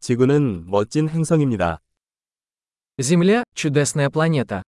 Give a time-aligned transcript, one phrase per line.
[0.00, 1.78] 지구는 멋진 행성입니다.
[2.98, 4.62] Земля – чудесная планета.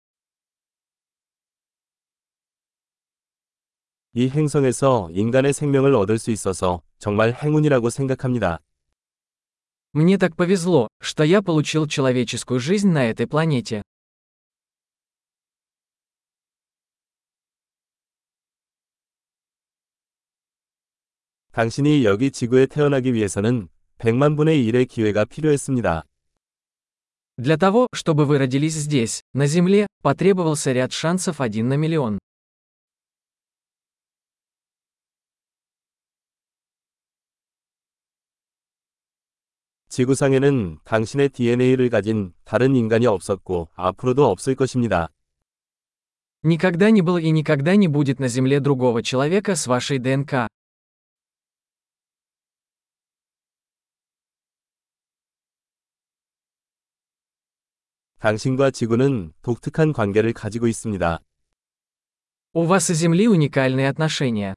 [4.13, 8.59] 이 행성에서 인간의 생명을 얻을 수 있어서 정말 행운이라고 생각합니다.
[9.93, 13.81] Мне так повезло, что я получил человеческую жизнь на этой планете.
[21.53, 23.69] 당신이 여기 지구에 태어나기 위해서는
[24.00, 26.04] 100만 분의 1의 기회가 필요했습니다.
[27.38, 32.18] Для того, чтобы вы родились здесь, на Земле, потребовался ряд шансов один на миллион.
[39.88, 45.08] 지구상에는 당신의 DNA를 가진 다른 인간이 없었고 앞으로도 없을 것입니다.
[46.42, 50.48] Никогда не было и никогда не будет на Земле другого человека с вашей ДНК.
[58.20, 61.20] 당신과 지구는 독특한 관계를 가지고 있습니다.
[62.54, 64.54] У вас и Земли уникальные отношения.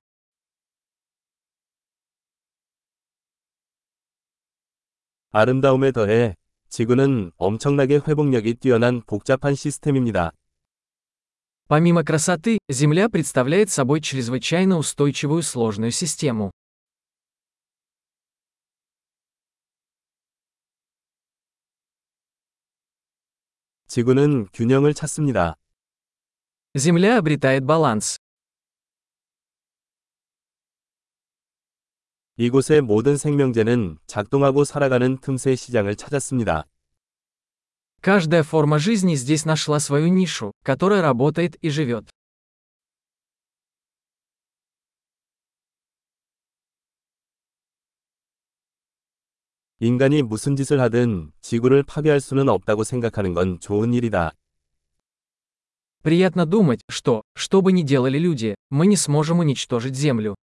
[5.31, 6.36] 아름다움에 더해
[6.69, 10.31] 지구는 엄청나게 회복력이 뛰어난 복잡한 시스템입니다.
[11.67, 16.50] Помимо красоты, Земля представляет собой чрезвычайно устойчивую сложную систему.
[23.94, 25.55] 지구는 균형을 찾습니다.
[26.75, 28.17] Земля обретает баланс.
[32.38, 36.66] 이곳의 모든 생명체는 작동하고 살아가는 틈새 시장을 찾았습니다.
[38.02, 42.09] Каждая форма жизни здесь нашла свою нишу, которая работает и живет.
[49.81, 54.33] 인간이 무슨 짓을 하든 지구를 파괴할 수는 없다고 생각하는 건 좋은 일이다.
[56.03, 60.36] Приятно думать, что, что бы ни делали люди, мы не сможем уничтожить Землю.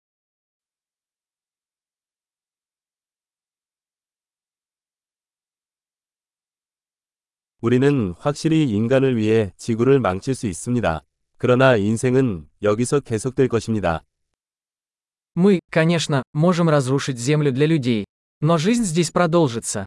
[7.61, 11.03] 우리는 확실히 인간을 위해 지구를 망칠 수 있습니다.
[11.39, 14.05] 그러나 인생은 여기서 계속될 것입니다.
[15.35, 18.05] Мы, конечно, можем разрушить Землю для людей.
[18.41, 19.87] Но жизнь здесь продолжится.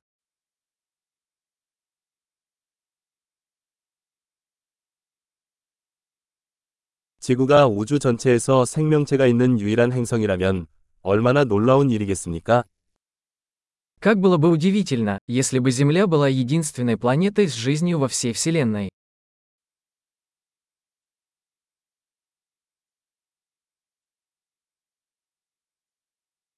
[7.20, 10.68] 지구가 우주 전체에서 생명체가 있는 유일한 행성이라면
[11.02, 12.64] 얼마나 놀라운 일이겠습니까?
[14.00, 18.90] Как было бы удивительно, если бы Земля была единственной планетой с жизнью во всей Вселенной.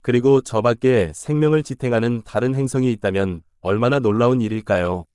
[0.03, 5.05] 그리고 저 밖에 생명을 지탱하는 다른 행성이 있다면 얼마나 놀라운 일일까요?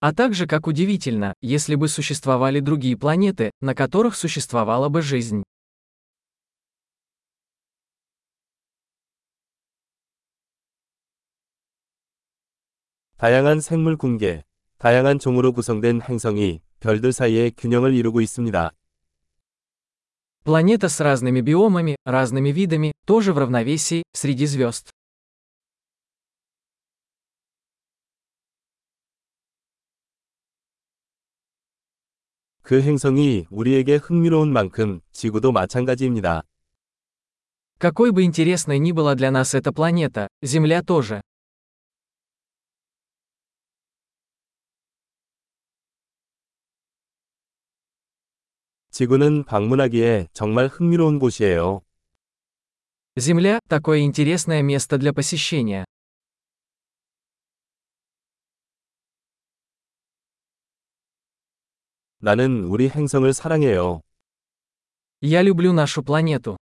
[0.00, 5.44] А также как удивительно, если бы существовали другие планеты, на которых существовала бы жизнь.
[13.16, 14.42] 다양한 생물 군계,
[14.78, 18.72] 다양한 종으로 구성된 행성이 별들 사이에 균형을 이루고 있습니다.
[20.46, 24.90] Планета с разными биомами, разными видами, тоже в равновесии, среди звезд.
[32.62, 36.42] 그 행성이 우리에게 흥미로운 만큼 지구도 마찬가지입니다.
[37.78, 41.20] Какой бы интересной ни была для нас эта планета, Земля тоже.
[48.96, 51.82] 지구는 방문하기에 정말 흥미로운 곳이에요.
[53.16, 55.84] Земля – такое интересное место для посещения.
[62.18, 64.00] 나는 우리 행성을 사랑해요.
[65.20, 66.56] Я люблю нашу планету.